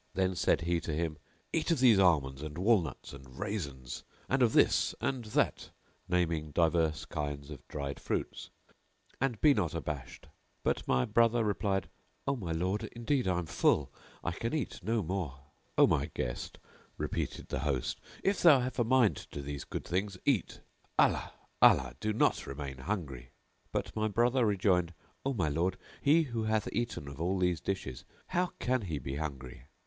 [0.15, 1.19] Then said he to him,'
[1.53, 5.69] "Eat of these almonds and walnuts and raisins; and of this and that
[6.09, 8.49] (naming divers kinds of dried fruits),
[9.19, 10.25] and be not abashed."
[10.63, 11.87] But my brother replied,
[12.25, 13.93] "O my lord, indeed I am full:
[14.23, 15.39] I can eat no more."
[15.77, 16.57] "O my guest,"
[16.97, 20.61] repeated the host, "if thou have a mind to these good things eat:
[20.97, 21.31] Allah!
[21.61, 23.29] Allah![FN#691] do not remain hungry;"
[23.71, 28.03] but my brother rejoined, "O my lord, he who hath eaten of all these dishes
[28.29, 29.65] how can he be hungry?"